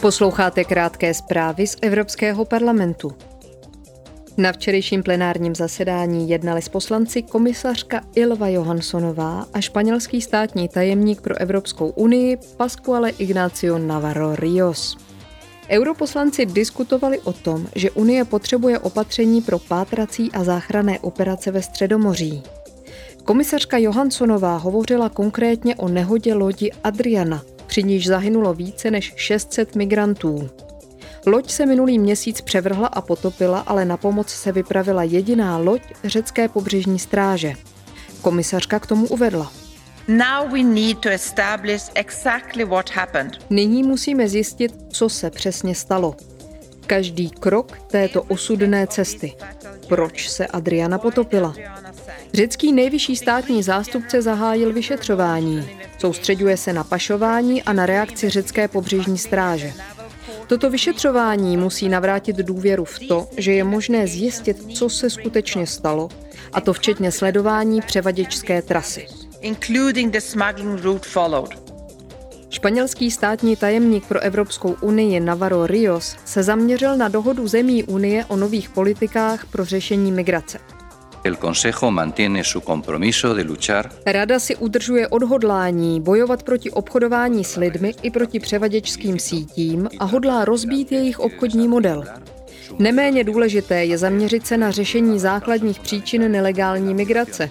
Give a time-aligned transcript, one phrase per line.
[0.00, 3.12] Posloucháte krátké zprávy z Evropského parlamentu.
[4.36, 11.40] Na včerejším plenárním zasedání jednali s poslanci komisařka Ilva Johanssonová a španělský státní tajemník pro
[11.40, 14.96] Evropskou unii Pasquale Ignacio Navarro Rios.
[15.68, 22.42] Europoslanci diskutovali o tom, že Unie potřebuje opatření pro pátrací a záchranné operace ve Středomoří.
[23.24, 30.50] Komisařka Johanssonová hovořila konkrétně o nehodě lodi Adriana, při níž zahynulo více než 600 migrantů.
[31.26, 36.48] Loď se minulý měsíc převrhla a potopila, ale na pomoc se vypravila jediná loď řecké
[36.48, 37.52] pobřežní stráže.
[38.22, 39.52] Komisařka k tomu uvedla.
[40.08, 43.32] Now we need to establish exactly what happened.
[43.50, 46.16] Nyní musíme zjistit, co se přesně stalo.
[46.86, 49.32] Každý krok této osudné cesty.
[49.88, 51.54] Proč se Adriana potopila?
[52.34, 55.79] Řecký nejvyšší státní zástupce zahájil vyšetřování.
[56.00, 59.72] Soustředuje se na pašování a na reakci řecké pobřežní stráže.
[60.46, 66.08] Toto vyšetřování musí navrátit důvěru v to, že je možné zjistit, co se skutečně stalo,
[66.52, 69.06] a to včetně sledování převaděčské trasy.
[72.50, 78.36] Španělský státní tajemník pro Evropskou unii Navarro Rios se zaměřil na dohodu zemí Unie o
[78.36, 80.58] nových politikách pro řešení migrace.
[81.24, 83.90] El Consejo mantiene su compromiso de luchar.
[84.06, 90.44] Rada si udržuje odhodlání bojovat proti obchodování s lidmi i proti převaděčským sítím a hodlá
[90.44, 92.04] rozbít jejich obchodní model.
[92.78, 97.50] Neméně důležité je zaměřit se na řešení základních příčin nelegální migrace.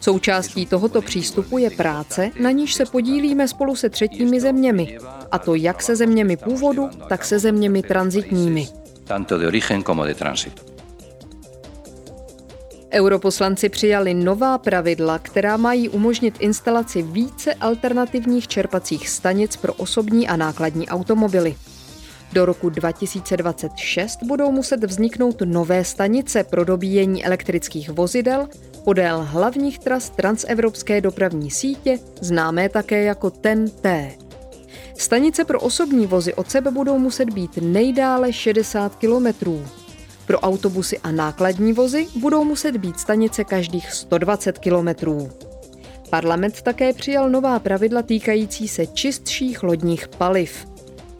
[0.00, 4.98] Součástí tohoto přístupu je práce, na níž se podílíme spolu se třetími zeměmi,
[5.32, 8.68] a to jak se zeměmi původu, tak se zeměmi transitními.
[9.04, 10.75] Tanto de origen como de tránsito.
[12.96, 20.36] Europoslanci přijali nová pravidla, která mají umožnit instalaci více alternativních čerpacích stanic pro osobní a
[20.36, 21.56] nákladní automobily.
[22.32, 28.48] Do roku 2026 budou muset vzniknout nové stanice pro dobíjení elektrických vozidel
[28.84, 34.10] podél hlavních tras transevropské dopravní sítě, známé také jako TEN-T.
[34.98, 39.66] Stanice pro osobní vozy od sebe budou muset být nejdále 60 kilometrů,
[40.26, 45.30] pro autobusy a nákladní vozy budou muset být stanice každých 120 kilometrů.
[46.10, 50.66] Parlament také přijal nová pravidla týkající se čistších lodních paliv.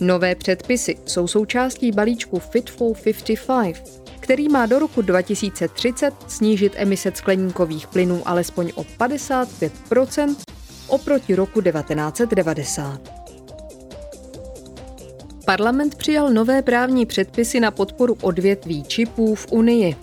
[0.00, 7.12] Nové předpisy jsou součástí balíčku Fit for 55, který má do roku 2030 snížit emise
[7.14, 10.36] skleníkových plynů alespoň o 55%
[10.88, 13.15] oproti roku 1990.
[15.46, 19.96] Parlament přijal nové právní předpisy na podporu odvětví čipů v Unii.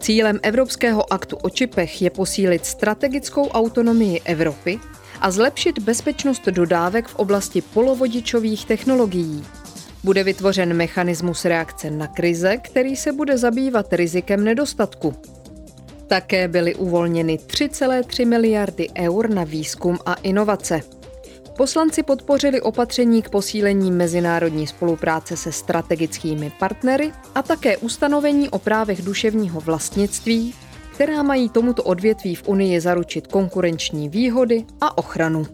[0.00, 4.78] Cílem Evropského aktu o čipech je posílit strategickou autonomii Evropy
[5.20, 9.44] a zlepšit bezpečnost dodávek v oblasti polovodičových technologií.
[10.04, 15.14] Bude vytvořen mechanismus reakce na krize, který se bude zabývat rizikem nedostatku.
[16.06, 20.99] Také byly uvolněny 3,3 miliardy eur na výzkum a inovace.
[21.60, 29.02] Poslanci podpořili opatření k posílení mezinárodní spolupráce se strategickými partnery a také ustanovení o právech
[29.02, 30.54] duševního vlastnictví,
[30.94, 35.46] která mají tomuto odvětví v Unii zaručit konkurenční výhody a ochranu.